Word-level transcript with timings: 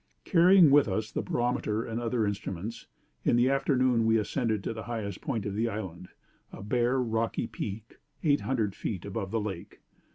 "'Carrying 0.25 0.71
with 0.71 0.87
us 0.87 1.11
the 1.11 1.21
barometer 1.21 1.83
and 1.83 2.01
other 2.01 2.25
instruments, 2.25 2.87
in 3.23 3.35
the 3.35 3.47
afternoon 3.51 4.03
we 4.03 4.17
ascended 4.17 4.63
to 4.63 4.73
the 4.73 4.81
highest 4.89 5.21
point 5.21 5.45
of 5.45 5.53
the 5.53 5.69
island 5.69 6.07
a 6.51 6.63
bare 6.63 6.99
rocky 6.99 7.45
peak, 7.45 7.99
800 8.23 8.73
feet 8.73 9.05
above 9.05 9.29
the 9.29 9.39
lake. 9.39 9.79